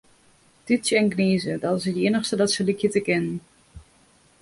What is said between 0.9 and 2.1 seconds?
en gnize, dat is it